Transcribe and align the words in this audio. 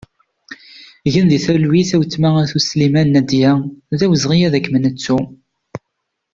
Gen 1.11 1.25
di 1.31 1.39
talwit 1.45 1.91
a 1.95 1.97
weltma 1.99 2.29
At 2.41 2.51
Usliman 2.57 3.07
Nadya, 3.11 3.51
d 3.97 3.99
awezɣi 4.05 4.39
ad 4.47 4.55
kem-nettu! 4.63 5.19